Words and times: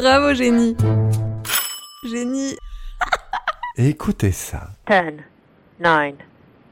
Bravo, 0.00 0.32
génie. 0.32 0.76
Génie. 2.04 2.56
Écoutez 3.76 4.30
ça. 4.30 4.68
10, 4.88 5.24
9, 5.80 6.14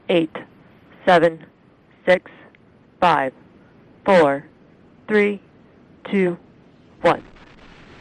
8, 0.09 0.29
7, 1.05 1.39
6, 2.07 2.21
5, 3.01 3.31
4, 3.33 3.33
3, 4.05 4.39
2, 5.09 5.39
1, 7.03 7.19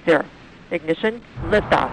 0. 0.07 0.23
Ignition, 0.71 1.21
liftoff. 1.51 1.91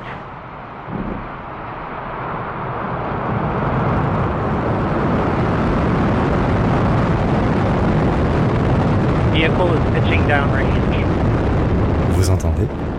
Vehicle 9.33 9.73
is 9.73 9.83
pitching 9.95 10.27
downrange. 10.27 10.83
Vous 12.15 12.29
entendez? 12.29 12.92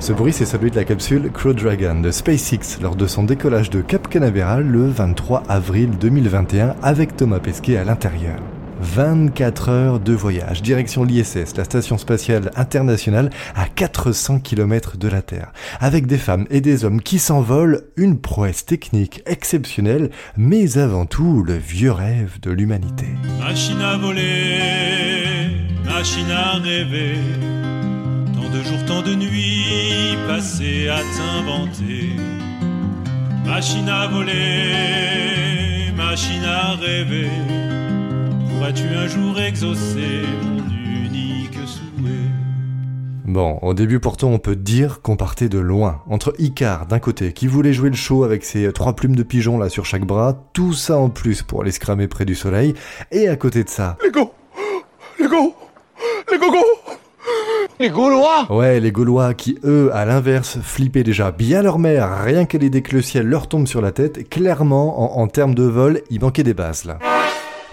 Ce 0.00 0.14
bruit, 0.14 0.32
c'est 0.32 0.46
celui 0.46 0.70
de 0.70 0.76
la 0.76 0.84
capsule 0.84 1.30
Crew 1.30 1.52
Dragon 1.52 2.00
de 2.00 2.10
SpaceX 2.10 2.80
lors 2.80 2.96
de 2.96 3.06
son 3.06 3.22
décollage 3.22 3.68
de 3.68 3.82
Cap 3.82 4.08
Canaveral 4.08 4.66
le 4.66 4.88
23 4.88 5.42
avril 5.46 5.90
2021 6.00 6.74
avec 6.82 7.16
Thomas 7.16 7.38
Pesquet 7.38 7.76
à 7.76 7.84
l'intérieur. 7.84 8.40
24 8.80 9.68
heures 9.68 10.00
de 10.00 10.14
voyage, 10.14 10.62
direction 10.62 11.04
l'ISS, 11.04 11.54
la 11.54 11.64
station 11.64 11.98
spatiale 11.98 12.50
internationale 12.56 13.28
à 13.54 13.66
400 13.66 14.40
km 14.40 14.96
de 14.96 15.06
la 15.06 15.20
Terre, 15.20 15.52
avec 15.80 16.06
des 16.06 16.16
femmes 16.16 16.46
et 16.48 16.62
des 16.62 16.86
hommes 16.86 17.02
qui 17.02 17.18
s'envolent, 17.18 17.82
une 17.98 18.18
prouesse 18.18 18.64
technique 18.64 19.22
exceptionnelle, 19.26 20.10
mais 20.34 20.78
avant 20.78 21.04
tout 21.04 21.42
le 21.42 21.58
vieux 21.58 21.92
rêve 21.92 22.40
de 22.40 22.50
l'humanité. 22.50 23.04
Machine 23.38 23.82
à 23.82 23.98
voler, 23.98 25.50
machine 25.84 26.30
à 26.30 26.54
rêver. 26.54 27.18
De 28.52 28.62
jours, 28.64 28.84
tant 28.84 29.02
de 29.02 29.14
nuits 29.14 30.16
passées 30.26 30.88
à 30.88 30.98
t'inventer. 31.16 32.16
Machine 33.46 33.88
à 33.88 34.08
voler, 34.08 35.92
machine 35.96 36.42
à 36.44 36.74
rêver. 36.74 37.30
Pourras-tu 38.48 38.88
un 38.88 39.06
jour 39.06 39.38
exaucer 39.40 40.24
mon 40.42 40.64
unique 40.68 41.54
souhait? 41.64 42.28
Bon, 43.24 43.58
au 43.62 43.72
début 43.72 44.00
pourtant 44.00 44.30
on 44.30 44.40
peut 44.40 44.56
dire 44.56 45.00
qu'on 45.00 45.16
partait 45.16 45.48
de 45.48 45.60
loin. 45.60 46.02
Entre 46.10 46.34
Icar 46.40 46.86
d'un 46.86 46.98
côté, 46.98 47.32
qui 47.32 47.46
voulait 47.46 47.72
jouer 47.72 47.90
le 47.90 47.96
show 47.96 48.24
avec 48.24 48.44
ses 48.44 48.72
trois 48.72 48.96
plumes 48.96 49.14
de 49.14 49.22
pigeon 49.22 49.58
là 49.58 49.68
sur 49.68 49.84
chaque 49.86 50.04
bras, 50.04 50.34
tout 50.52 50.72
ça 50.72 50.98
en 50.98 51.08
plus 51.08 51.42
pour 51.42 51.62
aller 51.62 51.70
se 51.70 51.78
cramer 51.78 52.08
près 52.08 52.24
du 52.24 52.34
soleil, 52.34 52.74
et 53.12 53.28
à 53.28 53.36
côté 53.36 53.62
de 53.62 53.68
ça... 53.68 53.96
Les 54.04 54.10
go 54.10 54.32
Les 55.20 55.28
go 55.28 55.54
Les 56.32 56.38
gogos 56.38 56.79
Les 57.80 57.88
Gaulois 57.88 58.46
Ouais, 58.50 58.78
les 58.78 58.92
Gaulois 58.92 59.32
qui, 59.32 59.58
eux, 59.64 59.90
à 59.94 60.04
l'inverse, 60.04 60.58
flippaient 60.62 61.02
déjà 61.02 61.30
bien 61.30 61.62
leur 61.62 61.78
mère, 61.78 62.22
rien 62.22 62.44
qu'à 62.44 62.58
l'idée 62.58 62.82
que 62.82 62.94
le 62.94 63.00
ciel 63.00 63.26
leur 63.26 63.46
tombe 63.46 63.66
sur 63.66 63.80
la 63.80 63.90
tête, 63.90 64.28
clairement, 64.28 65.18
en, 65.18 65.26
termes 65.28 65.54
de 65.54 65.62
vol, 65.62 66.02
il 66.10 66.20
manquait 66.20 66.42
des 66.42 66.52
bases 66.52 66.84
là. 66.84 66.98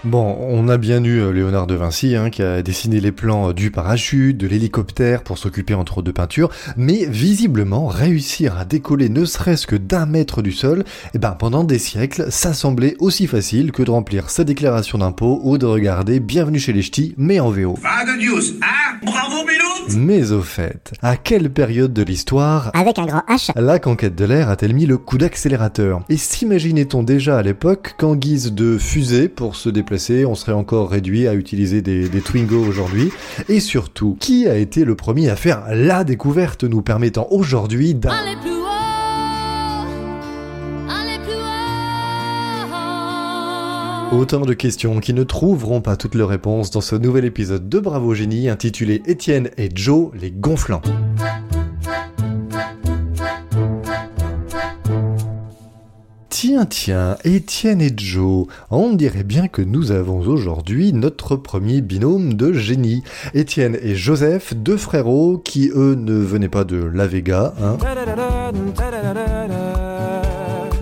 Bon, 0.04 0.38
on 0.40 0.68
a 0.68 0.76
bien 0.76 1.02
eu 1.02 1.18
euh, 1.18 1.32
Léonard 1.32 1.66
de 1.66 1.74
Vinci 1.74 2.14
hein, 2.14 2.30
qui 2.30 2.40
a 2.40 2.62
dessiné 2.62 3.00
les 3.00 3.10
plans 3.10 3.48
euh, 3.48 3.52
du 3.52 3.72
parachute, 3.72 4.36
de 4.36 4.46
l'hélicoptère 4.46 5.24
pour 5.24 5.38
s'occuper 5.38 5.74
entre 5.74 5.98
autres 5.98 6.06
de 6.06 6.12
peinture, 6.12 6.50
mais 6.76 7.04
visiblement 7.06 7.88
réussir 7.88 8.56
à 8.56 8.64
décoller 8.64 9.08
ne 9.08 9.24
serait-ce 9.24 9.66
que 9.66 9.74
d'un 9.74 10.06
mètre 10.06 10.40
du 10.40 10.52
sol, 10.52 10.84
eh 11.14 11.18
ben 11.18 11.32
pendant 11.32 11.64
des 11.64 11.80
siècles, 11.80 12.26
ça 12.30 12.52
semblait 12.52 12.94
aussi 13.00 13.26
facile 13.26 13.72
que 13.72 13.82
de 13.82 13.90
remplir 13.90 14.30
sa 14.30 14.44
déclaration 14.44 14.98
d'impôt 14.98 15.40
ou 15.42 15.58
de 15.58 15.66
regarder 15.66 16.20
Bienvenue 16.20 16.60
chez 16.60 16.72
les 16.72 16.82
Ch'tis, 16.82 17.14
mais 17.16 17.40
en 17.40 17.50
VO. 17.50 17.74
News, 18.20 18.42
hein? 18.62 18.98
Bravo 19.02 19.44
Miloud 19.44 19.96
Mais 19.96 20.32
au 20.32 20.42
fait, 20.42 20.92
à 21.02 21.16
quelle 21.16 21.50
période 21.50 21.92
de 21.92 22.02
l'histoire 22.02 22.70
Avec 22.74 22.98
un 22.98 23.06
grand 23.06 23.22
H. 23.28 23.50
la 23.56 23.78
conquête 23.78 24.14
de 24.14 24.24
l'air 24.24 24.48
a-t-elle 24.48 24.74
mis 24.74 24.86
le 24.86 24.96
coup 24.96 25.18
d'accélérateur? 25.18 26.02
Et 26.08 26.16
s'imaginait-on 26.16 27.02
déjà 27.02 27.38
à 27.38 27.42
l'époque 27.42 27.94
qu'en 27.98 28.14
guise 28.14 28.52
de 28.52 28.78
fusée 28.78 29.28
pour 29.28 29.56
se 29.56 29.68
déplacer, 29.68 29.87
on 30.26 30.34
serait 30.34 30.52
encore 30.52 30.90
réduit 30.90 31.28
à 31.28 31.34
utiliser 31.34 31.82
des, 31.82 32.08
des 32.08 32.20
Twingo 32.20 32.58
aujourd'hui 32.58 33.10
Et 33.48 33.60
surtout, 33.60 34.16
qui 34.20 34.46
a 34.46 34.56
été 34.56 34.84
le 34.84 34.94
premier 34.94 35.28
à 35.30 35.36
faire 35.36 35.64
la 35.70 36.04
découverte 36.04 36.64
nous 36.64 36.82
permettant 36.82 37.26
aujourd'hui 37.30 37.94
d'un... 37.94 38.10
Allez 38.10 38.36
plus. 38.40 38.58
Autant 44.10 44.40
de 44.40 44.54
questions 44.54 45.00
qui 45.00 45.12
ne 45.12 45.22
trouveront 45.22 45.82
pas 45.82 45.96
toutes 45.96 46.14
leurs 46.14 46.30
réponses 46.30 46.70
dans 46.70 46.80
ce 46.80 46.96
nouvel 46.96 47.26
épisode 47.26 47.68
de 47.68 47.78
Bravo 47.78 48.14
Génie 48.14 48.48
intitulé 48.48 49.02
Étienne 49.04 49.50
et 49.58 49.68
Joe 49.74 50.10
les 50.18 50.30
gonflants. 50.30 50.80
Tiens, 56.40 56.66
tiens, 56.66 57.16
Étienne 57.24 57.80
et 57.80 57.90
Joe, 57.96 58.46
on 58.70 58.92
dirait 58.92 59.24
bien 59.24 59.48
que 59.48 59.60
nous 59.60 59.90
avons 59.90 60.20
aujourd'hui 60.20 60.92
notre 60.92 61.34
premier 61.34 61.80
binôme 61.80 62.34
de 62.34 62.52
génie. 62.52 63.02
Étienne 63.34 63.76
et 63.82 63.96
Joseph, 63.96 64.54
deux 64.54 64.76
frérots 64.76 65.38
qui, 65.38 65.72
eux, 65.74 65.96
ne 65.96 66.14
venaient 66.14 66.48
pas 66.48 66.62
de 66.62 66.76
La 66.76 67.08
Vega, 67.08 67.54
hein, 67.60 67.76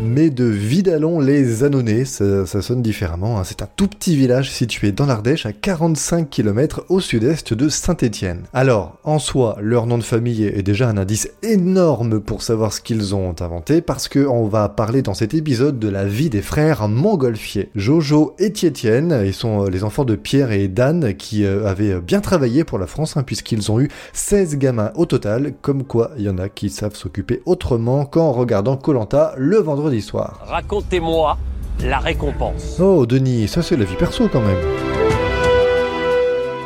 mais 0.06 0.31
de 0.31 0.44
Vidalon 0.44 1.21
les 1.21 1.65
Annonais, 1.65 2.05
ça, 2.05 2.47
sonne 2.47 2.83
différemment. 2.83 3.39
hein. 3.39 3.44
C'est 3.44 3.62
un 3.62 3.69
tout 3.77 3.89
petit 3.89 4.17
village 4.17 4.50
situé 4.50 4.93
dans 4.93 5.06
l'Ardèche 5.06 5.47
à 5.47 5.53
45 5.53 6.31
km 6.31 6.84
au 6.89 7.00
sud-est 7.00 7.55
de 7.55 7.69
Saint-Étienne. 7.69 8.44
Alors, 8.53 8.99
en 9.05 9.19
soi, 9.19 9.56
leur 9.61 9.87
nom 9.87 9.99
de 9.99 10.03
famille 10.03 10.44
est 10.44 10.62
déjà 10.62 10.89
un 10.89 10.97
indice 10.97 11.31
énorme 11.43 12.21
pour 12.21 12.43
savoir 12.43 12.72
ce 12.72 12.81
qu'ils 12.81 13.15
ont 13.15 13.34
inventé, 13.41 13.81
parce 13.81 14.09
que 14.09 14.21
on 14.27 14.47
va 14.47 14.69
parler 14.69 15.03
dans 15.03 15.15
cet 15.15 15.34
épisode 15.34 15.78
de 15.78 15.89
la 15.89 16.05
vie 16.05 16.31
des 16.31 16.43
frères 16.43 16.88
Montgolfier. 16.88 17.71
Jojo 17.75 18.34
et 18.38 18.53
Tiétienne, 18.53 19.23
ils 19.25 19.34
sont 19.34 19.65
euh, 19.65 19.71
les 19.71 19.84
enfants 19.84 20.05
de 20.05 20.17
Pierre 20.17 20.53
et 20.53 20.69
d'Anne 20.69 21.15
qui 21.15 21.44
euh, 21.44 21.67
avaient 21.67 22.00
bien 22.00 22.21
travaillé 22.21 22.65
pour 22.65 22.78
la 22.78 22.87
France, 22.87 23.17
hein, 23.17 23.23
puisqu'ils 23.23 23.71
ont 23.73 23.81
eu 23.81 23.88
16 24.12 24.56
gamins 24.59 24.93
au 24.94 25.06
total, 25.06 25.55
comme 25.62 25.84
quoi 25.84 26.12
il 26.17 26.25
y 26.25 26.28
en 26.28 26.38
a 26.38 26.49
qui 26.49 26.71
savent 26.71 26.94
s'occuper 26.94 27.43
autrement 27.47 28.05
qu'en 28.05 28.33
regardant 28.33 28.77
Colanta 28.77 29.34
le 29.37 29.56
vendredi 29.59 29.96
soir. 30.01 30.39
Racontez-moi 30.47 31.39
la 31.84 31.99
récompense. 31.99 32.79
Oh, 32.81 33.07
Denis, 33.07 33.49
ça 33.49 33.62
c'est 33.62 33.77
la 33.77 33.84
vie 33.84 33.97
perso 33.97 34.29
quand 34.29 34.41
même. 34.41 34.96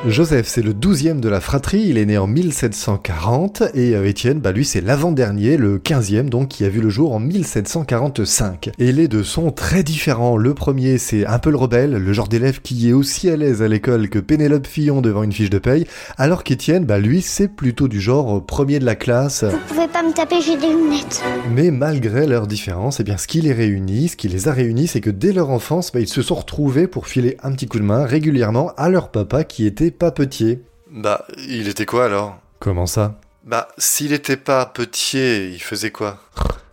Joseph, 0.06 0.48
c'est 0.48 0.62
le 0.62 0.72
douzième 0.72 1.20
de 1.20 1.28
la 1.28 1.40
fratrie, 1.40 1.82
il 1.82 1.98
est 1.98 2.06
né 2.06 2.16
en 2.16 2.26
1740, 2.26 3.64
et 3.74 3.94
euh, 3.94 4.08
Étienne, 4.08 4.38
bah 4.40 4.50
lui 4.50 4.64
c'est 4.64 4.80
l'avant-dernier, 4.80 5.58
le 5.58 5.78
quinzième 5.78 6.30
donc, 6.30 6.48
qui 6.48 6.64
a 6.64 6.70
vu 6.70 6.80
le 6.80 6.88
jour 6.88 7.12
en 7.12 7.20
1745. 7.20 8.70
Et 8.78 8.92
les 8.92 9.08
deux 9.08 9.22
sont 9.22 9.50
très 9.50 9.82
différents. 9.82 10.38
Le 10.38 10.54
premier, 10.54 10.96
c'est 10.96 11.26
un 11.26 11.38
peu 11.38 11.50
le 11.50 11.58
rebelle, 11.58 11.92
le 11.92 12.12
genre 12.14 12.28
d'élève 12.28 12.62
qui 12.62 12.88
est 12.88 12.94
aussi 12.94 13.28
à 13.28 13.36
l'aise 13.36 13.60
à 13.60 13.68
l'école 13.68 14.08
que 14.08 14.18
Pénélope 14.18 14.66
Fillon 14.66 15.02
devant 15.02 15.22
une 15.22 15.32
fiche 15.32 15.50
de 15.50 15.58
paye, 15.58 15.86
alors 16.16 16.44
qu'Étienne, 16.44 16.86
bah 16.86 16.98
lui 16.98 17.20
c'est 17.20 17.48
plutôt 17.48 17.86
du 17.86 18.00
genre 18.00 18.38
euh, 18.38 18.40
premier 18.40 18.78
de 18.78 18.86
la 18.86 18.96
classe. 18.96 19.44
Vous 19.44 19.58
pouvez 19.68 19.88
pas 19.88 20.02
me 20.02 20.14
taper, 20.14 20.40
j'ai 20.40 20.56
des 20.56 20.72
lunettes. 20.72 21.22
Mais 21.54 21.70
malgré 21.70 22.26
leurs 22.26 22.46
différences, 22.46 23.00
eh 23.00 23.04
bien, 23.04 23.18
ce 23.18 23.26
qui 23.26 23.42
les 23.42 23.52
réunit, 23.52 24.08
ce 24.08 24.16
qui 24.16 24.28
les 24.28 24.48
a 24.48 24.52
réunis, 24.52 24.86
c'est 24.86 25.02
que 25.02 25.10
dès 25.10 25.34
leur 25.34 25.50
enfance, 25.50 25.92
bah, 25.92 26.00
ils 26.00 26.08
se 26.08 26.22
sont 26.22 26.36
retrouvés 26.36 26.86
pour 26.86 27.06
filer 27.06 27.36
un 27.42 27.52
petit 27.52 27.66
coup 27.66 27.78
de 27.78 27.84
main 27.84 28.06
régulièrement 28.06 28.72
à 28.78 28.88
leur 28.88 29.10
papa 29.10 29.44
qui 29.44 29.66
était 29.66 29.89
papetier. 29.90 30.62
Bah, 30.90 31.26
il 31.48 31.68
était 31.68 31.86
quoi 31.86 32.06
alors? 32.06 32.38
Comment 32.58 32.86
ça? 32.86 33.20
Bah, 33.44 33.68
s'il 33.78 34.12
était 34.12 34.36
pas 34.36 34.66
petit, 34.66 35.52
il 35.52 35.60
faisait 35.60 35.90
quoi? 35.90 36.18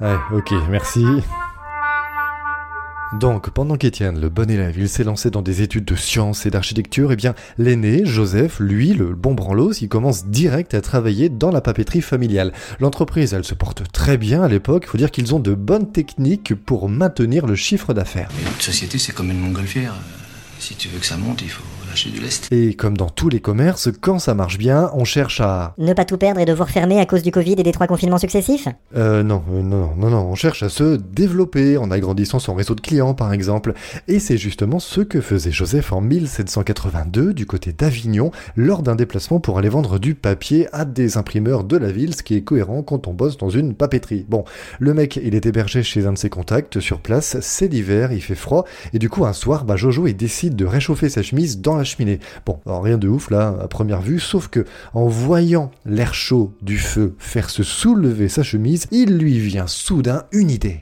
Ouais, 0.01 0.15
ok, 0.33 0.51
merci. 0.69 1.05
Donc, 3.21 3.49
pendant 3.51 3.77
qu'Étienne, 3.77 4.19
le 4.19 4.27
bon 4.27 4.51
élève, 4.51 4.77
il 4.77 4.89
s'est 4.89 5.05
lancé 5.05 5.31
dans 5.31 5.41
des 5.41 5.61
études 5.61 5.85
de 5.85 5.95
sciences 5.95 6.45
et 6.45 6.49
d'architecture, 6.49 7.13
eh 7.13 7.15
bien, 7.15 7.35
l'aîné, 7.57 8.05
Joseph, 8.05 8.59
lui, 8.59 8.93
le 8.93 9.15
bon 9.15 9.33
branlos, 9.33 9.71
il 9.79 9.87
commence 9.87 10.25
direct 10.25 10.73
à 10.73 10.81
travailler 10.81 11.29
dans 11.29 11.49
la 11.49 11.61
papeterie 11.61 12.01
familiale. 12.01 12.51
L'entreprise, 12.81 13.33
elle 13.33 13.45
se 13.45 13.53
porte 13.53 13.89
très 13.93 14.17
bien 14.17 14.43
à 14.43 14.49
l'époque, 14.49 14.83
il 14.85 14.89
faut 14.89 14.97
dire 14.97 15.09
qu'ils 15.09 15.33
ont 15.33 15.39
de 15.39 15.53
bonnes 15.53 15.89
techniques 15.93 16.53
pour 16.53 16.89
maintenir 16.89 17.47
le 17.47 17.55
chiffre 17.55 17.93
d'affaires. 17.93 18.27
Une 18.41 18.61
société, 18.61 18.97
c'est 18.97 19.13
comme 19.13 19.31
une 19.31 19.39
montgolfière. 19.39 19.93
Euh, 19.93 20.59
Si 20.59 20.75
tu 20.75 20.89
veux 20.89 20.99
que 20.99 21.05
ça 21.05 21.15
monte, 21.15 21.41
il 21.43 21.49
faut 21.49 21.63
lâcher 21.97 22.09
du 22.11 22.19
lest. 22.19 22.47
Et 22.51 22.73
comme 22.75 22.95
dans 22.95 23.09
tous 23.09 23.29
les 23.29 23.39
commerces, 23.39 23.89
quand 24.01 24.19
ça 24.19 24.33
marche 24.33 24.57
bien, 24.57 24.91
on 24.93 25.03
cherche 25.03 25.41
à... 25.41 25.73
Ne 25.77 25.93
pas 25.93 26.05
tout 26.05 26.17
perdre 26.17 26.39
et 26.39 26.45
devoir 26.45 26.69
fermer 26.69 26.99
à 26.99 27.05
cause 27.05 27.23
du 27.23 27.31
Covid 27.31 27.55
et 27.57 27.63
des 27.63 27.71
trois 27.71 27.87
confinements 27.87 28.17
successifs? 28.17 28.67
Euh, 28.95 29.23
non, 29.23 29.43
euh, 29.51 29.61
non, 29.61 29.77
non, 29.77 29.95
non, 29.97 30.09
non, 30.09 30.29
on 30.29 30.35
cherche 30.35 30.63
à 30.63 30.69
se 30.69 30.95
développer 30.95 31.77
en 31.77 31.89
agrandissant 31.89 32.39
son 32.39 32.53
réseau 32.53 32.75
de 32.75 32.81
clients, 32.81 33.13
par 33.13 33.33
exemple. 33.33 33.73
Et 34.07 34.19
c'est 34.19 34.37
justement 34.37 34.79
ce 34.79 35.01
que 35.01 35.21
faisait 35.21 35.51
Joseph 35.51 35.91
en 35.91 36.01
1782 36.01 37.33
du 37.33 37.45
côté 37.45 37.73
d'Avignon 37.73 38.31
lors 38.55 38.83
d'un 38.83 38.95
déplacement 38.95 39.39
pour 39.39 39.57
aller 39.57 39.69
vendre 39.69 39.97
du 39.97 40.13
papier 40.13 40.67
à 40.73 40.85
des 40.85 41.17
imprimeurs 41.17 41.63
de 41.63 41.77
la 41.77 41.91
ville, 41.91 42.13
ce 42.13 42.23
qui 42.23 42.35
est 42.35 42.43
cohérent 42.43 42.83
quand 42.83 43.07
on 43.07 43.13
bosse 43.13 43.37
dans 43.37 43.49
une 43.49 43.73
papeterie. 43.73 44.25
Bon, 44.29 44.45
le 44.79 44.93
mec, 44.93 45.19
il 45.23 45.33
est 45.33 45.45
hébergé 45.45 45.81
chez 45.81 46.05
un 46.05 46.13
de 46.13 46.17
ses 46.17 46.29
contacts 46.29 46.79
sur 46.79 46.99
place, 46.99 47.37
c'est 47.41 47.67
l'hiver, 47.67 48.11
il 48.11 48.21
fait 48.21 48.35
froid, 48.35 48.65
et 48.93 48.99
du 48.99 49.09
coup, 49.09 49.25
un 49.25 49.33
soir, 49.33 49.65
bah, 49.65 49.75
Jojo, 49.75 50.07
il 50.07 50.15
décide 50.15 50.55
de 50.55 50.65
réchauffer 50.65 51.09
sa 51.09 51.23
chemise 51.23 51.59
dans 51.59 51.75
la 51.75 51.83
Bon, 52.45 52.59
rien 52.65 52.97
de 52.97 53.07
ouf 53.07 53.29
là, 53.29 53.55
à 53.61 53.67
première 53.67 54.01
vue, 54.01 54.19
sauf 54.19 54.47
que 54.47 54.65
en 54.93 55.07
voyant 55.07 55.71
l'air 55.85 56.13
chaud 56.13 56.53
du 56.61 56.77
feu 56.77 57.15
faire 57.19 57.49
se 57.49 57.63
soulever 57.63 58.29
sa 58.29 58.43
chemise, 58.43 58.87
il 58.91 59.17
lui 59.17 59.39
vient 59.39 59.67
soudain 59.67 60.23
une 60.31 60.51
idée. 60.51 60.81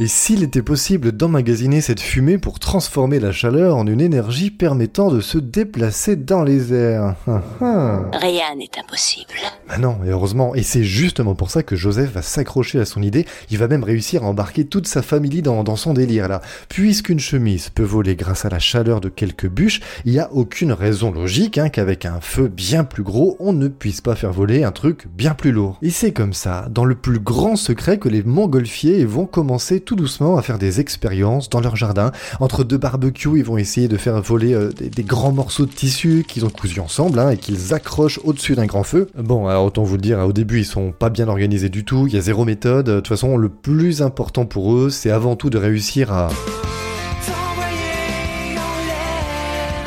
Et 0.00 0.08
s'il 0.08 0.42
était 0.42 0.60
possible 0.60 1.12
d'emmagasiner 1.12 1.80
cette 1.80 2.00
fumée 2.00 2.36
pour 2.36 2.58
transformer 2.58 3.20
la 3.20 3.30
chaleur 3.30 3.76
en 3.76 3.86
une 3.86 4.00
énergie 4.00 4.50
permettant 4.50 5.08
de 5.08 5.20
se 5.20 5.38
déplacer 5.38 6.16
dans 6.16 6.42
les 6.42 6.74
airs 6.74 7.14
Rien 7.60 8.56
n'est 8.58 8.76
impossible. 8.76 9.34
Ah 9.68 9.78
non, 9.78 9.98
et 10.04 10.08
heureusement, 10.08 10.56
et 10.56 10.64
c'est 10.64 10.82
justement 10.82 11.36
pour 11.36 11.52
ça 11.52 11.62
que 11.62 11.76
Joseph 11.76 12.10
va 12.10 12.22
s'accrocher 12.22 12.80
à 12.80 12.86
son 12.86 13.02
idée, 13.02 13.24
il 13.50 13.58
va 13.58 13.68
même 13.68 13.84
réussir 13.84 14.24
à 14.24 14.26
embarquer 14.26 14.64
toute 14.64 14.88
sa 14.88 15.00
famille 15.00 15.42
dans, 15.42 15.62
dans 15.62 15.76
son 15.76 15.94
délire 15.94 16.26
là. 16.26 16.42
Puisqu'une 16.68 17.20
chemise 17.20 17.68
peut 17.68 17.84
voler 17.84 18.16
grâce 18.16 18.44
à 18.44 18.48
la 18.48 18.58
chaleur 18.58 19.00
de 19.00 19.08
quelques 19.08 19.48
bûches, 19.48 19.80
il 20.04 20.10
n'y 20.14 20.18
a 20.18 20.32
aucune 20.32 20.72
raison 20.72 21.12
logique 21.12 21.56
hein, 21.56 21.68
qu'avec 21.68 22.04
un 22.04 22.20
feu 22.20 22.48
bien 22.48 22.82
plus 22.82 23.04
gros, 23.04 23.36
on 23.38 23.52
ne 23.52 23.68
puisse 23.68 24.00
pas 24.00 24.16
faire 24.16 24.32
voler 24.32 24.64
un 24.64 24.72
truc 24.72 25.06
bien 25.16 25.34
plus 25.34 25.52
lourd. 25.52 25.78
Et 25.82 25.90
c'est 25.90 26.12
comme 26.12 26.32
ça, 26.32 26.66
dans 26.68 26.84
le 26.84 26.96
plus 26.96 27.20
grand 27.20 27.54
secret, 27.54 27.98
que 27.98 28.08
les 28.08 28.24
montgolfiers 28.24 29.04
vont 29.04 29.26
commencer 29.26 29.83
tout 29.84 29.96
doucement 29.96 30.36
à 30.36 30.42
faire 30.42 30.58
des 30.58 30.80
expériences 30.80 31.48
dans 31.48 31.60
leur 31.60 31.76
jardin. 31.76 32.12
Entre 32.40 32.64
deux 32.64 32.78
barbecues, 32.78 33.38
ils 33.38 33.44
vont 33.44 33.58
essayer 33.58 33.88
de 33.88 33.96
faire 33.96 34.20
voler 34.20 34.54
euh, 34.54 34.70
des, 34.72 35.02
grands 35.02 35.32
morceaux 35.32 35.66
de 35.66 35.72
tissu 35.72 36.24
qu'ils 36.26 36.44
ont 36.44 36.50
cousus 36.50 36.80
ensemble 36.80 37.18
hein, 37.18 37.30
et 37.30 37.36
qu'ils 37.36 37.74
accrochent 37.74 38.20
au-dessus 38.24 38.54
d'un 38.54 38.66
grand 38.66 38.82
feu. 38.82 39.08
Bon, 39.16 39.46
alors 39.46 39.66
autant 39.66 39.82
vous 39.82 39.96
le 39.96 40.02
dire, 40.02 40.18
hein, 40.18 40.24
au 40.24 40.32
début 40.32 40.60
ils 40.60 40.64
sont 40.64 40.92
pas 40.92 41.10
bien 41.10 41.28
organisés 41.28 41.68
du 41.68 41.84
tout, 41.84 42.06
il 42.06 42.14
y 42.14 42.16
a 42.16 42.20
zéro 42.20 42.44
méthode. 42.44 42.86
De 42.86 42.96
toute 42.96 43.08
façon, 43.08 43.36
le 43.36 43.48
plus 43.48 44.02
important 44.02 44.46
pour 44.46 44.74
eux, 44.74 44.90
c'est 44.90 45.10
avant 45.10 45.36
tout 45.36 45.50
de 45.50 45.58
réussir 45.58 46.12
à... 46.12 46.28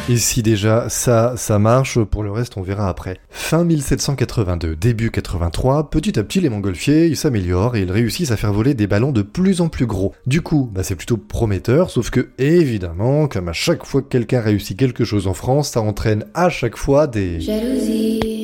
Et 0.09 0.15
si 0.15 0.41
déjà 0.41 0.87
ça, 0.87 1.33
ça 1.35 1.59
marche, 1.59 1.99
pour 1.99 2.23
le 2.23 2.31
reste 2.31 2.55
on 2.55 2.61
verra 2.61 2.87
après. 2.87 3.19
Fin 3.29 3.65
1782, 3.65 4.77
début 4.77 5.11
83, 5.11 5.89
petit 5.89 6.17
à 6.17 6.23
petit 6.23 6.39
les 6.39 6.47
montgolfiers 6.47 7.07
ils 7.07 7.17
s'améliorent 7.17 7.75
et 7.75 7.81
ils 7.81 7.91
réussissent 7.91 8.31
à 8.31 8.37
faire 8.37 8.53
voler 8.53 8.73
des 8.73 8.87
ballons 8.87 9.11
de 9.11 9.21
plus 9.21 9.59
en 9.59 9.67
plus 9.67 9.85
gros. 9.85 10.13
Du 10.25 10.41
coup, 10.41 10.69
bah, 10.71 10.83
c'est 10.83 10.95
plutôt 10.95 11.17
prometteur, 11.17 11.89
sauf 11.89 12.09
que 12.09 12.29
évidemment, 12.37 13.27
comme 13.27 13.49
à 13.49 13.53
chaque 13.53 13.85
fois 13.85 14.01
que 14.01 14.07
quelqu'un 14.07 14.39
réussit 14.39 14.79
quelque 14.79 15.03
chose 15.03 15.27
en 15.27 15.33
France, 15.33 15.71
ça 15.71 15.81
entraîne 15.81 16.25
à 16.33 16.49
chaque 16.49 16.77
fois 16.77 17.07
des... 17.07 17.41
Jalousie. 17.41 18.36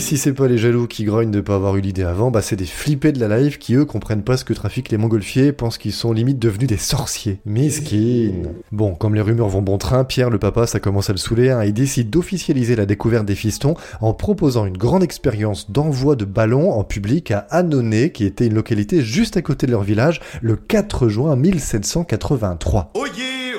Et 0.00 0.02
si 0.02 0.16
c'est 0.16 0.32
pas 0.32 0.48
les 0.48 0.56
jaloux 0.56 0.86
qui 0.86 1.04
grognent 1.04 1.30
de 1.30 1.42
pas 1.42 1.56
avoir 1.56 1.76
eu 1.76 1.82
l'idée 1.82 2.04
avant, 2.04 2.30
bah 2.30 2.40
c'est 2.40 2.56
des 2.56 2.64
flippés 2.64 3.12
de 3.12 3.20
la 3.20 3.38
life 3.38 3.58
qui 3.58 3.74
eux 3.74 3.84
comprennent 3.84 4.22
pas 4.22 4.38
ce 4.38 4.46
que 4.46 4.54
trafiquent 4.54 4.88
les 4.88 4.96
montgolfiers, 4.96 5.52
pensent 5.52 5.76
qu'ils 5.76 5.92
sont 5.92 6.14
limite 6.14 6.38
devenus 6.38 6.68
des 6.68 6.78
sorciers. 6.78 7.38
Miskin. 7.44 8.44
Bon, 8.72 8.94
comme 8.94 9.14
les 9.14 9.20
rumeurs 9.20 9.50
vont 9.50 9.60
bon 9.60 9.76
train, 9.76 10.04
Pierre 10.04 10.30
le 10.30 10.38
papa 10.38 10.66
ça 10.66 10.80
commence 10.80 11.10
à 11.10 11.12
le 11.12 11.18
saouler 11.18 11.50
hein, 11.50 11.60
et 11.60 11.72
décide 11.72 12.08
d'officialiser 12.08 12.76
la 12.76 12.86
découverte 12.86 13.26
des 13.26 13.34
fistons 13.34 13.74
en 14.00 14.14
proposant 14.14 14.64
une 14.64 14.78
grande 14.78 15.02
expérience 15.02 15.70
d'envoi 15.70 16.16
de 16.16 16.24
ballons 16.24 16.72
en 16.72 16.82
public 16.82 17.30
à 17.30 17.40
Annonay, 17.50 18.10
qui 18.10 18.24
était 18.24 18.46
une 18.46 18.54
localité 18.54 19.02
juste 19.02 19.36
à 19.36 19.42
côté 19.42 19.66
de 19.66 19.72
leur 19.72 19.82
village, 19.82 20.22
le 20.40 20.56
4 20.56 21.10
juin 21.10 21.36
1783. 21.36 22.92
Oyez, 22.94 23.10
oyez, 23.10 23.49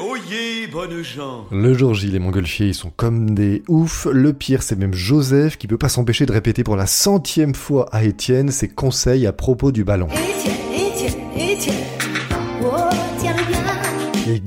bonnes 0.72 1.04
gens. 1.04 1.46
Le 1.52 1.74
jour 1.74 1.94
J, 1.94 2.08
les 2.08 2.20
montgolfiers, 2.20 2.68
ils 2.68 2.74
sont 2.74 2.92
comme 2.96 3.36
des 3.36 3.62
oufs. 3.68 4.08
Le 4.12 4.34
pire, 4.34 4.64
c'est 4.64 4.78
même 4.78 4.94
Joseph 4.94 5.58
qui 5.58 5.68
peut 5.68 5.78
pas 5.78 5.90
s'empêcher 5.90 6.26
de 6.26 6.32
répéter 6.32 6.64
pour 6.64 6.76
la 6.76 6.88
centième 6.88 7.54
fois 7.54 7.90
à 7.92 8.04
Étienne 8.04 8.50
ses 8.52 8.70
conseils 8.70 9.28
à 9.28 9.34
propos 9.34 9.72
du 9.72 9.84
ballon. 9.84 10.08
Étienne, 10.08 10.56
Étienne, 10.74 11.20
Étienne. 11.36 11.91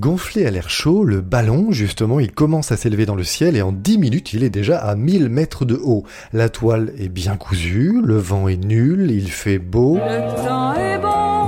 Gonflé 0.04 0.44
à 0.44 0.50
l'air 0.50 0.68
chaud, 0.68 1.02
le 1.02 1.22
ballon, 1.22 1.72
justement, 1.72 2.20
il 2.20 2.30
commence 2.30 2.70
à 2.72 2.76
s'élever 2.76 3.06
dans 3.06 3.14
le 3.14 3.24
ciel 3.24 3.56
et 3.56 3.62
en 3.62 3.72
10 3.72 3.96
minutes, 3.96 4.34
il 4.34 4.44
est 4.44 4.50
déjà 4.50 4.76
à 4.76 4.96
1000 4.96 5.30
mètres 5.30 5.64
de 5.64 5.80
haut. 5.82 6.04
La 6.34 6.50
toile 6.50 6.92
est 6.98 7.08
bien 7.08 7.38
cousue, 7.38 8.02
le 8.04 8.18
vent 8.18 8.46
est 8.46 8.62
nul, 8.62 9.10
il 9.10 9.30
fait 9.30 9.58
beau. 9.58 9.98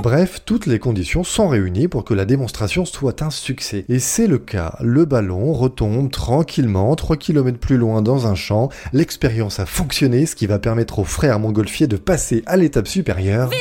Bref, 0.01 0.41
toutes 0.43 0.65
les 0.65 0.79
conditions 0.79 1.23
sont 1.23 1.47
réunies 1.47 1.87
pour 1.87 2.03
que 2.03 2.15
la 2.15 2.25
démonstration 2.25 2.83
soit 2.85 3.21
un 3.21 3.29
succès. 3.29 3.85
Et 3.89 3.99
c'est 3.99 4.25
le 4.25 4.39
cas. 4.39 4.75
Le 4.81 5.05
ballon 5.05 5.53
retombe 5.53 6.09
tranquillement 6.09 6.95
3 6.95 7.15
km 7.17 7.59
plus 7.59 7.77
loin 7.77 8.01
dans 8.01 8.25
un 8.25 8.33
champ. 8.33 8.69
L'expérience 8.91 9.59
a 9.59 9.67
fonctionné, 9.67 10.25
ce 10.25 10.35
qui 10.35 10.47
va 10.47 10.57
permettre 10.57 10.97
aux 10.97 11.03
frères 11.03 11.37
montgolfiers 11.37 11.85
de 11.85 11.97
passer 11.97 12.41
à 12.47 12.57
l'étape 12.57 12.87
supérieure. 12.87 13.51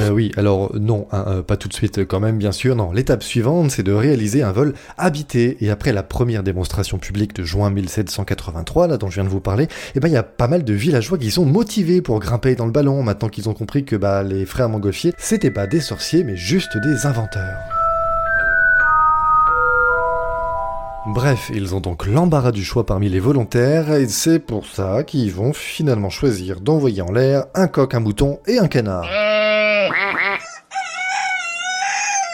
Euh, 0.00 0.10
oui, 0.10 0.30
alors 0.36 0.70
non, 0.78 1.08
hein, 1.10 1.24
euh, 1.26 1.42
pas 1.42 1.56
tout 1.56 1.66
de 1.66 1.74
suite 1.74 2.04
quand 2.04 2.20
même, 2.20 2.38
bien 2.38 2.52
sûr. 2.52 2.76
Non, 2.76 2.92
l'étape 2.92 3.22
suivante, 3.22 3.72
c'est 3.72 3.82
de 3.82 3.92
réaliser 3.92 4.42
un 4.42 4.52
vol 4.52 4.74
habité. 4.96 5.56
Et 5.60 5.70
après 5.70 5.92
la 5.92 6.02
première 6.02 6.42
démonstration 6.42 6.98
publique 6.98 7.34
de 7.34 7.42
juin 7.42 7.70
1783, 7.70 8.86
là 8.86 8.96
dont 8.96 9.08
je 9.08 9.14
viens 9.14 9.24
de 9.24 9.28
vous 9.28 9.40
parler, 9.40 9.66
eh 9.94 10.00
ben 10.00 10.08
il 10.08 10.14
y 10.14 10.16
a 10.16 10.22
pas 10.22 10.46
mal 10.46 10.62
de 10.62 10.72
villageois 10.72 11.18
qui 11.18 11.30
sont 11.30 11.46
motivés 11.46 12.00
pour 12.00 12.20
grimper 12.20 12.54
dans 12.54 12.66
le 12.66 12.72
ballon. 12.72 13.02
Maintenant 13.02 13.28
qu'ils 13.28 13.48
ont 13.48 13.54
compris 13.54 13.84
que 13.84 13.96
bah 13.96 14.22
les 14.22 14.46
frères 14.46 14.68
montgolfiers, 14.68 15.14
c'était 15.18 15.50
pas 15.50 15.66
des 15.66 15.80
sorciers, 15.80 16.22
mais 16.22 16.36
juste 16.36 16.76
des 16.78 17.06
inventeurs. 17.06 17.58
Bref, 21.06 21.50
ils 21.54 21.74
ont 21.74 21.80
donc 21.80 22.06
l'embarras 22.06 22.52
du 22.52 22.62
choix 22.62 22.84
parmi 22.84 23.08
les 23.08 23.18
volontaires, 23.18 23.94
et 23.94 24.06
c'est 24.08 24.38
pour 24.38 24.66
ça 24.66 25.04
qu'ils 25.04 25.32
vont 25.32 25.54
finalement 25.54 26.10
choisir 26.10 26.60
d'envoyer 26.60 27.00
en 27.00 27.10
l'air 27.10 27.46
un 27.54 27.66
coq, 27.66 27.94
un 27.94 28.00
mouton 28.00 28.38
et 28.46 28.58
un 28.58 28.68
canard. 28.68 29.08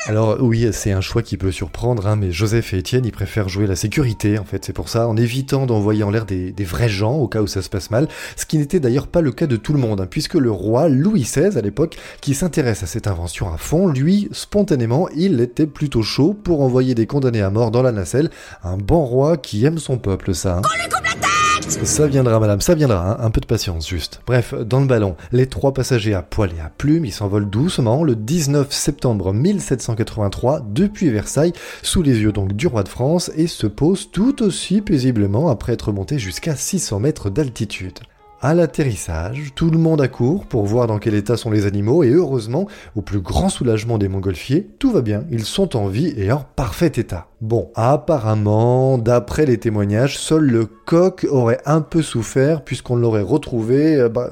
Alors 0.07 0.37
oui, 0.41 0.69
c'est 0.73 0.93
un 0.93 1.01
choix 1.01 1.23
qui 1.23 1.39
peut 1.39 1.51
surprendre, 1.51 2.07
hein, 2.07 2.17
mais 2.17 2.31
Joseph 2.31 2.75
et 2.75 2.79
Étienne, 2.79 3.07
ils 3.07 3.13
préfèrent 3.13 3.49
jouer 3.49 3.67
la 3.67 3.75
sécurité, 3.75 4.39
en 4.39 4.45
fait, 4.45 4.63
c'est 4.63 4.75
pour 4.75 4.91
ça, 4.91 5.09
en 5.09 5.17
évitant 5.17 5.65
d'envoyer 5.65 6.03
en 6.03 6.11
l'air 6.11 6.27
des, 6.27 6.53
vrais 6.61 6.91
gens 6.91 7.15
au 7.15 7.27
cas 7.27 7.41
où 7.41 7.47
ça 7.47 7.63
se 7.63 7.71
passe 7.71 7.91
mal, 7.91 8.07
ce 8.37 8.45
qui 8.45 8.59
n'était 8.59 8.81
d'ailleurs 8.81 9.07
pas 9.07 9.23
le 9.23 9.33
cas 9.33 9.47
de 9.47 9.57
tout 9.57 9.73
le 9.73 9.79
monde, 9.79 10.03
hein, 10.03 10.07
puisque 10.09 10.35
le 10.35 10.51
roi 10.51 10.91
Louis 10.91 11.23
XVI, 11.23 11.57
à 11.57 11.63
l'époque, 11.63 11.97
qui 12.21 12.35
s'intéresse 12.35 12.83
à 12.83 12.87
cette 12.87 13.07
invention 13.07 13.51
à 13.53 13.57
fond, 13.57 13.87
lui, 13.87 14.29
spontanément, 14.33 15.09
il 15.17 15.41
était 15.41 15.67
plutôt 15.67 16.03
chaud 16.03 16.35
pour 16.35 16.61
envoyer 16.61 16.95
des 16.95 17.07
condamnés 17.07 17.41
à 17.41 17.49
mort 17.49 17.71
dans 17.71 17.83
la 17.83 17.93
nacelle, 17.93 18.31
un 18.63 18.77
bon 18.77 19.05
roi 19.07 19.39
qui 19.39 19.65
aime 19.65 19.79
son 19.79 19.97
peuple, 19.97 20.35
ça. 20.35 20.59
hein. 20.59 21.34
Ça 21.63 22.07
viendra, 22.07 22.41
madame, 22.41 22.61
ça 22.61 22.75
viendra, 22.75 23.13
hein, 23.13 23.17
un 23.21 23.31
peu 23.31 23.41
de 23.41 23.47
patience 23.47 23.89
juste. 23.89 24.21
Bref, 24.27 24.55
dans 24.55 24.81
le 24.81 24.87
ballon, 24.87 25.17
les 25.33 25.47
trois 25.47 25.73
passagers 25.73 26.15
à 26.15 26.23
poil 26.23 26.51
et 26.57 26.61
à 26.61 26.69
plumes, 26.69 27.05
ils 27.05 27.13
s'envolent 27.13 27.49
doucement 27.49 28.03
le 28.03 28.17
19 28.17 28.73
septembre 28.73 29.33
1783 29.33 30.63
depuis 30.69 31.11
Versailles, 31.11 31.53
sous 31.83 32.03
les 32.03 32.21
yeux 32.21 32.33
donc 32.33 32.55
du 32.55 32.67
roi 32.67 32.83
de 32.83 32.89
France, 32.89 33.31
et 33.37 33.47
se 33.47 33.67
posent 33.67 34.11
tout 34.11 34.43
aussi 34.43 34.81
paisiblement 34.81 35.49
après 35.49 35.73
être 35.73 35.93
montés 35.93 36.19
jusqu'à 36.19 36.57
600 36.57 37.01
mètres 37.01 37.31
d'altitude. 37.31 38.01
À 38.47 38.53
l'atterrissage, 38.53 39.53
tout 39.55 39.71
le 39.71 39.79
monde 39.79 40.03
accourt 40.03 40.45
pour 40.45 40.67
voir 40.67 40.87
dans 40.87 40.99
quel 40.99 41.15
état 41.15 41.39
sont 41.39 41.51
les 41.51 41.65
animaux 41.65 42.05
et 42.05 42.11
heureusement, 42.11 42.69
au 42.95 43.01
plus 43.01 43.21
grand 43.21 43.49
soulagement 43.49 43.97
des 43.97 44.07
montgolfiers, 44.07 44.69
tout 44.79 44.91
va 44.91 45.01
bien, 45.01 45.25
ils 45.31 45.47
sont 45.47 45.75
en 45.77 45.89
vie 45.89 46.13
et 46.19 46.31
en 46.31 46.45
parfait 46.55 46.93
état. 46.95 47.29
Bon, 47.41 47.71
apparemment, 47.75 48.99
d'après 48.99 49.47
les 49.47 49.57
témoignages, 49.57 50.19
seul 50.19 50.45
le 50.45 50.67
coq 50.67 51.27
aurait 51.31 51.63
un 51.65 51.81
peu 51.81 52.03
souffert 52.03 52.65
puisqu'on 52.65 52.97
l'aurait 52.97 53.23
retrouvé 53.23 53.97
euh, 53.97 54.11
bah, 54.11 54.31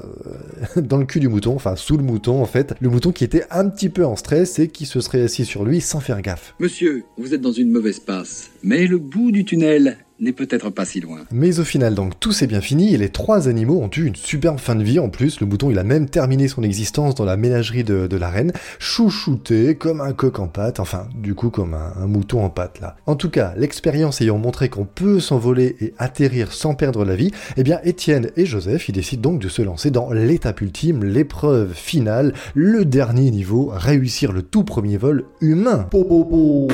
euh, 0.77 0.81
dans 0.81 0.97
le 0.97 1.05
cul 1.05 1.19
du 1.19 1.27
mouton, 1.27 1.55
enfin 1.55 1.75
sous 1.75 1.97
le 1.97 2.03
mouton 2.03 2.39
en 2.39 2.45
fait, 2.45 2.75
le 2.81 2.89
mouton 2.89 3.11
qui 3.11 3.23
était 3.23 3.45
un 3.49 3.67
petit 3.67 3.89
peu 3.89 4.05
en 4.05 4.15
stress 4.15 4.59
et 4.59 4.67
qui 4.67 4.85
se 4.85 5.01
serait 5.01 5.23
assis 5.23 5.45
sur 5.45 5.65
lui 5.65 5.81
sans 5.81 6.01
faire 6.01 6.21
gaffe. 6.21 6.53
Monsieur, 6.59 7.03
vous 7.17 7.33
êtes 7.33 7.41
dans 7.41 7.51
une 7.51 7.71
mauvaise 7.71 7.99
passe, 7.99 8.51
mais 8.61 8.85
le 8.85 8.99
bout 8.99 9.31
du 9.31 9.43
tunnel 9.43 9.97
n'est 10.19 10.33
peut-être 10.33 10.69
pas 10.69 10.85
si 10.85 10.99
loin. 10.99 11.19
Mais 11.31 11.59
au 11.59 11.63
final, 11.63 11.95
donc, 11.95 12.19
tout 12.19 12.31
s'est 12.31 12.47
bien 12.47 12.61
fini 12.61 12.93
et 12.93 12.97
les 12.97 13.09
trois 13.09 13.47
animaux 13.47 13.81
ont 13.81 13.89
eu 13.95 14.05
une 14.05 14.15
superbe 14.15 14.59
fin 14.59 14.75
de 14.75 14.83
vie 14.83 14.99
en 14.99 15.09
plus. 15.09 15.39
Le 15.39 15.47
mouton, 15.47 15.69
il 15.69 15.79
a 15.79 15.83
même 15.83 16.09
terminé 16.09 16.47
son 16.47 16.63
existence 16.63 17.15
dans 17.15 17.25
la 17.25 17.37
ménagerie 17.37 17.83
de, 17.83 18.07
de 18.07 18.17
la 18.17 18.29
reine, 18.29 18.53
chouchouté 18.79 19.75
comme 19.75 20.01
un 20.01 20.13
coq 20.13 20.39
en 20.39 20.47
pâte, 20.47 20.79
enfin, 20.79 21.07
du 21.15 21.35
coup, 21.35 21.49
comme 21.49 21.73
un, 21.73 21.93
un 21.97 22.07
mouton 22.07 22.43
en 22.43 22.49
pâte, 22.49 22.79
là. 22.79 22.95
En 23.05 23.15
tout 23.15 23.29
cas, 23.29 23.53
l'expérience 23.57 24.21
ayant 24.21 24.37
montré 24.37 24.69
qu'on 24.69 24.85
peut 24.85 25.19
s'envoler 25.19 25.75
et 25.81 25.93
atterrir 25.97 26.51
sans 26.51 26.75
perdre 26.75 27.05
la 27.05 27.15
vie, 27.15 27.31
eh 27.57 27.63
bien, 27.63 27.79
Étienne 27.83 28.29
et 28.37 28.45
Joseph, 28.45 28.89
ils 28.89 28.93
décident 28.93 29.31
donc 29.31 29.41
de 29.41 29.49
se 29.49 29.61
lancer 29.61 29.91
dans 29.91 30.11
l'étape 30.11 30.61
ultime, 30.61 31.03
l'épreuve 31.03 31.73
finale, 31.73 32.33
le 32.53 32.85
dernier 32.85 33.31
niveau, 33.31 33.71
réussir 33.73 34.31
le 34.31 34.41
tout 34.41 34.63
premier 34.63 34.97
vol 34.97 35.25
humain. 35.41 35.87
Po, 35.89 36.03
po, 36.03 36.25
po. 36.25 36.67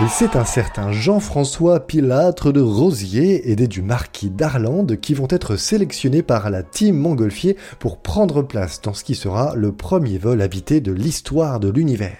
Et 0.00 0.06
c'est 0.08 0.36
un 0.36 0.44
certain 0.44 0.92
Jean-François 0.92 1.80
Pilâtre 1.80 2.52
de 2.52 2.60
Rosier, 2.60 3.50
aidé 3.50 3.66
du 3.66 3.82
marquis 3.82 4.30
d'Arlande, 4.30 5.00
qui 5.00 5.12
vont 5.12 5.26
être 5.28 5.56
sélectionnés 5.56 6.22
par 6.22 6.50
la 6.50 6.62
team 6.62 6.96
Montgolfier 6.96 7.56
pour 7.80 7.98
prendre 7.98 8.42
place 8.42 8.80
dans 8.80 8.94
ce 8.94 9.02
qui 9.02 9.16
sera 9.16 9.56
le 9.56 9.72
premier 9.72 10.18
vol 10.18 10.40
habité 10.40 10.80
de 10.80 10.92
l'histoire 10.92 11.58
de 11.58 11.68
l'univers. 11.68 12.18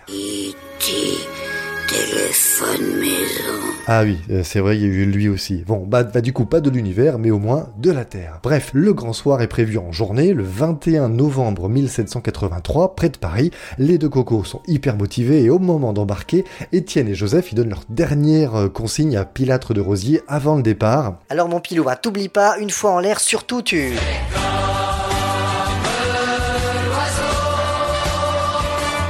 Ah 3.91 4.03
oui, 4.03 4.19
euh, 4.31 4.43
c'est 4.45 4.61
vrai, 4.61 4.77
il 4.77 4.83
y 4.83 4.85
a 4.85 4.89
eu 4.89 5.07
lui 5.07 5.31
aussi. 5.31 5.65
Bon, 5.67 5.87
bah, 5.87 6.03
bah, 6.03 6.21
du 6.21 6.35
coup, 6.35 6.45
pas 6.45 6.61
de 6.61 6.69
l'univers, 6.69 7.19
mais 7.19 7.31
au 7.31 7.39
moins 7.39 7.71
de 7.79 7.91
la 7.91 8.05
Terre. 8.05 8.39
Bref, 8.43 8.69
le 8.75 8.93
grand 8.93 9.15
soir 9.15 9.41
est 9.41 9.47
prévu 9.47 9.79
en 9.79 9.93
journée, 9.93 10.35
le 10.35 10.43
21 10.43 11.09
novembre 11.09 11.71
1783, 11.71 12.95
près 12.95 13.09
de 13.09 13.17
Paris. 13.17 13.51
Les 13.79 13.97
deux 13.97 14.11
cocos 14.11 14.45
sont 14.45 14.61
hyper 14.67 14.95
motivés 14.95 15.43
et 15.43 15.49
au 15.49 15.59
moment 15.59 15.95
d'embarquer, 15.95 16.45
Étienne 16.71 17.09
et 17.09 17.15
Joseph, 17.15 17.51
ils 17.53 17.55
donnent 17.55 17.71
leur 17.71 17.85
dernière 17.89 18.57
euh, 18.57 18.69
consigne 18.69 19.17
à 19.17 19.25
Pilâtre 19.25 19.73
de 19.73 19.81
Rosier 19.81 20.21
avant 20.29 20.57
le 20.57 20.63
départ. 20.63 21.15
Alors 21.31 21.49
mon 21.49 21.61
pilou, 21.61 21.89
hein, 21.89 21.97
t'oublies 21.97 22.29
pas, 22.29 22.59
une 22.59 22.69
fois 22.69 22.91
en 22.91 22.99
l'air, 22.99 23.21
surtout 23.21 23.63
tu... 23.63 23.95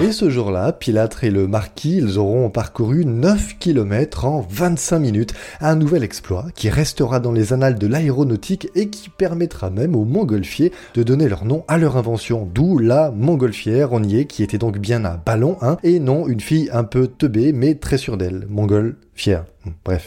Et 0.01 0.13
ce 0.13 0.31
jour-là, 0.31 0.73
Pilâtre 0.73 1.25
et 1.25 1.31
le 1.31 1.49
marquis, 1.49 1.97
ils 1.97 2.19
auront 2.19 2.51
parcouru 2.51 3.05
9 3.05 3.59
km 3.59 4.27
en 4.27 4.47
25 4.49 5.01
minutes. 5.01 5.35
Un 5.61 5.75
nouvel 5.75 6.05
exploit 6.05 6.47
qui 6.55 6.71
restera 6.71 7.19
dans 7.19 7.33
les 7.33 7.53
annales 7.53 7.81
de 7.81 7.87
l'aéronautique 7.89 8.69
et 8.77 8.91
qui 8.91 9.09
permettra 9.09 9.71
même 9.71 9.97
aux 9.97 10.05
montgolfiers 10.05 10.73
de 10.95 11.03
donner 11.03 11.29
leur 11.29 11.45
nom 11.45 11.65
à 11.67 11.79
leur 11.79 11.97
invention. 11.97 12.49
D'où 12.55 12.79
la 12.79 13.11
montgolfière, 13.11 13.93
on 13.93 14.05
y 14.05 14.19
est, 14.19 14.27
qui 14.27 14.45
était 14.45 14.57
donc 14.57 14.79
bien 14.79 15.05
un 15.05 15.21
ballon, 15.25 15.57
hein, 15.63 15.79
et 15.83 15.99
non 15.99 16.29
une 16.29 16.41
fille 16.41 16.71
un 16.73 16.85
peu 16.85 17.09
teubée 17.09 17.53
mais 17.53 17.75
très 17.75 17.99
sûre 17.99 18.17
d'elle. 18.17 18.47
Mongolfière. 18.49 19.47
Bref. 19.85 20.07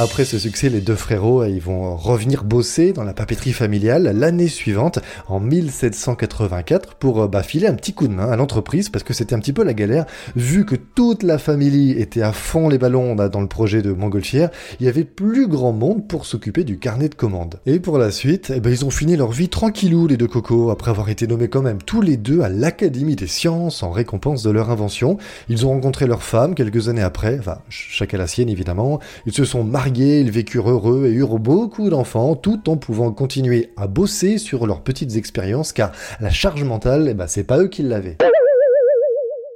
Après 0.00 0.24
ce 0.24 0.38
succès, 0.38 0.68
les 0.68 0.80
deux 0.80 0.94
frérots 0.94 1.44
ils 1.44 1.60
vont 1.60 1.96
revenir 1.96 2.44
bosser 2.44 2.92
dans 2.92 3.02
la 3.02 3.14
papeterie 3.14 3.52
familiale 3.52 4.04
l'année 4.14 4.46
suivante, 4.46 5.00
en 5.26 5.40
1784, 5.40 6.94
pour 6.94 7.22
euh, 7.22 7.26
bah, 7.26 7.42
filer 7.42 7.66
un 7.66 7.74
petit 7.74 7.94
coup 7.94 8.06
de 8.06 8.12
main 8.12 8.30
à 8.30 8.36
l'entreprise 8.36 8.90
parce 8.90 9.02
que 9.02 9.12
c'était 9.12 9.34
un 9.34 9.40
petit 9.40 9.52
peu 9.52 9.64
la 9.64 9.74
galère, 9.74 10.06
vu 10.36 10.64
que 10.64 10.76
toute 10.76 11.24
la 11.24 11.36
famille 11.36 11.90
était 12.00 12.22
à 12.22 12.32
fond 12.32 12.68
les 12.68 12.78
ballons 12.78 13.16
dans 13.16 13.40
le 13.40 13.48
projet 13.48 13.82
de 13.82 13.90
Montgolfière, 13.90 14.50
il 14.78 14.86
y 14.86 14.88
avait 14.88 15.02
plus 15.02 15.48
grand 15.48 15.72
monde 15.72 16.06
pour 16.06 16.26
s'occuper 16.26 16.62
du 16.62 16.78
carnet 16.78 17.08
de 17.08 17.16
commandes. 17.16 17.58
Et 17.66 17.80
pour 17.80 17.98
la 17.98 18.12
suite, 18.12 18.52
eh 18.54 18.60
ben, 18.60 18.70
ils 18.70 18.84
ont 18.84 18.90
fini 18.90 19.16
leur 19.16 19.32
vie 19.32 19.48
tranquillou 19.48 20.06
les 20.06 20.16
deux 20.16 20.28
cocos, 20.28 20.70
après 20.70 20.92
avoir 20.92 21.08
été 21.08 21.26
nommés 21.26 21.48
quand 21.48 21.62
même 21.62 21.82
tous 21.82 22.02
les 22.02 22.16
deux 22.16 22.42
à 22.42 22.48
l'Académie 22.48 23.16
des 23.16 23.26
sciences 23.26 23.82
en 23.82 23.90
récompense 23.90 24.44
de 24.44 24.50
leur 24.50 24.70
invention. 24.70 25.18
Ils 25.48 25.66
ont 25.66 25.70
rencontré 25.70 26.06
leur 26.06 26.22
femme 26.22 26.54
quelques 26.54 26.88
années 26.88 27.02
après, 27.02 27.36
enfin 27.40 27.58
chacun 27.68 28.18
la 28.18 28.28
sienne 28.28 28.48
évidemment, 28.48 29.00
ils 29.26 29.32
se 29.32 29.44
sont 29.44 29.64
mariés 29.64 29.87
ils 29.96 30.30
vécurent 30.30 30.70
heureux 30.70 31.06
et 31.06 31.12
eurent 31.12 31.38
beaucoup 31.38 31.88
d'enfants, 31.90 32.34
tout 32.34 32.68
en 32.68 32.76
pouvant 32.76 33.12
continuer 33.12 33.72
à 33.76 33.86
bosser 33.86 34.38
sur 34.38 34.66
leurs 34.66 34.82
petites 34.82 35.16
expériences, 35.16 35.72
car 35.72 35.92
la 36.20 36.30
charge 36.30 36.64
mentale, 36.64 37.06
eh 37.10 37.14
ben, 37.14 37.26
c'est 37.26 37.44
pas 37.44 37.58
eux 37.58 37.68
qui 37.68 37.82
l'avaient. 37.82 38.18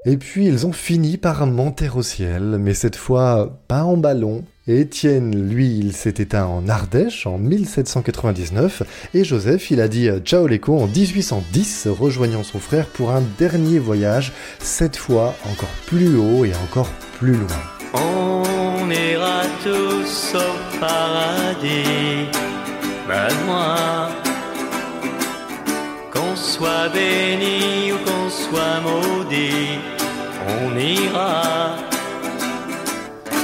Et 0.05 0.17
puis 0.17 0.47
ils 0.47 0.67
ont 0.67 0.73
fini 0.73 1.17
par 1.17 1.47
monter 1.47 1.89
au 1.95 2.03
ciel, 2.03 2.57
mais 2.59 2.75
cette 2.75 2.97
fois 2.97 3.61
pas 3.69 3.85
en 3.85 3.97
ballon. 3.97 4.45
Étienne, 4.67 5.49
lui, 5.49 5.77
il 5.77 5.93
s'est 5.93 6.15
éteint 6.19 6.47
en 6.47 6.69
Ardèche 6.69 7.27
en 7.27 7.37
1799, 7.37 8.83
et 9.15 9.25
Joseph, 9.25 9.73
il 9.73 9.81
a 9.81 9.89
dit 9.89 10.09
ciao 10.25 10.47
les 10.47 10.61
en 10.69 10.87
1810, 10.87 11.89
rejoignant 11.89 12.45
son 12.45 12.61
frère 12.61 12.87
pour 12.87 13.11
un 13.11 13.23
dernier 13.39 13.81
voyage, 13.81 14.33
cette 14.61 14.97
fois 14.97 15.35
encore 15.51 15.73
plus 15.87 16.17
haut 16.17 16.45
et 16.45 16.53
encore 16.69 16.91
plus 17.19 17.35
loin 17.35 18.32
ira 18.92 19.42
tous 19.64 20.34
au 20.34 20.78
paradis. 20.80 22.28
Ben 23.08 23.34
moi, 23.46 24.08
qu'on 26.12 26.37
soit 26.37 26.88
béni 26.92 27.92
ou 27.92 27.99
qu'on 28.04 28.28
soit 28.30 28.80
maudit, 28.84 29.78
on 30.49 30.76
ira. 30.78 31.41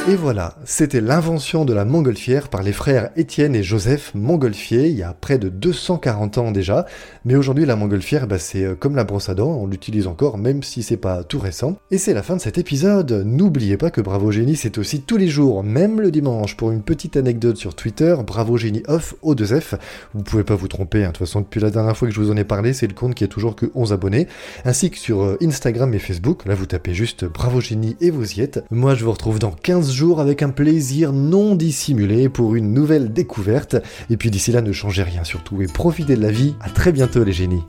Et 0.09 0.17
voilà, 0.17 0.55
c'était 0.65 1.03
l'invention 1.03 1.67
de 1.67 1.75
la 1.75 1.85
montgolfière 1.85 2.49
par 2.49 2.63
les 2.63 2.73
frères 2.73 3.11
Étienne 3.17 3.55
et 3.55 3.63
Joseph 3.63 4.13
Montgolfier 4.15 4.89
il 4.89 4.97
y 4.97 5.03
a 5.03 5.13
près 5.13 5.37
de 5.37 5.51
240 5.51 6.39
ans 6.39 6.51
déjà. 6.51 6.87
Mais 7.27 7.37
aujourd'hui, 7.37 7.67
la 7.67 7.77
montgolfière, 7.77 8.27
bah, 8.27 8.39
c'est 8.39 8.65
euh, 8.65 8.75
comme 8.75 8.97
la 8.97 9.05
brosse 9.05 9.29
à 9.29 9.35
dents, 9.35 9.51
on 9.51 9.67
l'utilise 9.67 10.07
encore 10.07 10.39
même 10.39 10.63
si 10.63 10.83
c'est 10.83 10.97
pas 10.97 11.25
tout 11.25 11.39
récent. 11.39 11.77
Et 11.91 11.99
c'est 11.99 12.15
la 12.15 12.23
fin 12.23 12.37
de 12.37 12.41
cet 12.41 12.57
épisode. 12.57 13.23
N'oubliez 13.27 13.77
pas 13.77 13.91
que 13.91 14.01
Bravo 14.01 14.31
Génie, 14.31 14.57
c'est 14.57 14.79
aussi 14.79 15.03
tous 15.03 15.19
les 15.19 15.29
jours, 15.29 15.63
même 15.63 16.01
le 16.01 16.11
dimanche, 16.11 16.57
pour 16.57 16.71
une 16.71 16.81
petite 16.81 17.19
anecdote 17.19 17.59
sur 17.59 17.75
Twitter, 17.75 18.17
Bravo 18.27 18.57
Génie 18.57 18.85
Off 18.89 19.15
O2F. 19.23 19.75
Vous 20.15 20.23
pouvez 20.23 20.45
pas 20.45 20.55
vous 20.55 20.69
tromper, 20.69 21.05
hein. 21.05 21.09
de 21.09 21.13
toute 21.13 21.27
façon, 21.27 21.43
depuis 21.43 21.61
la 21.61 21.71
dernière 21.71 21.95
fois 21.95 22.09
que 22.09 22.15
je 22.15 22.21
vous 22.21 22.31
en 22.31 22.37
ai 22.39 22.45
parlé, 22.45 22.73
c'est 22.73 22.87
le 22.87 22.95
compte 22.95 23.15
qui 23.15 23.25
a 23.25 23.29
toujours 23.29 23.57
que 23.57 23.67
11 23.75 23.93
abonnés. 23.93 24.27
Ainsi 24.65 24.91
que 24.91 24.97
sur 24.97 25.23
euh, 25.23 25.37
Instagram 25.43 25.93
et 25.93 25.99
Facebook. 25.99 26.47
Là, 26.47 26.55
vous 26.55 26.65
tapez 26.65 26.95
juste 26.95 27.27
Bravo 27.27 27.61
Génie 27.61 27.99
et 28.01 28.09
vous 28.09 28.33
y 28.33 28.41
êtes. 28.41 28.65
Moi, 28.71 28.95
je 28.95 29.05
vous 29.05 29.13
retrouve 29.13 29.39
dans 29.39 29.51
15 29.51 29.98
avec 30.21 30.43
un 30.43 30.51
plaisir 30.51 31.13
non 31.13 31.57
dissimulé 31.57 32.29
pour 32.29 32.55
une 32.55 32.73
nouvelle 32.73 33.13
découverte. 33.13 33.77
Et 34.11 34.17
puis 34.17 34.31
d'ici 34.31 34.53
là, 34.53 34.63
ne 34.63 34.73
changez 34.73 35.03
rien 35.03 35.25
surtout 35.25 35.61
et 35.61 35.67
profitez 35.67 36.15
de 36.15 36.23
la 36.23 36.31
vie. 36.31 36.55
À 36.61 36.71
très 36.71 36.93
bientôt 36.93 37.25
les 37.25 37.33
génies. 37.33 37.63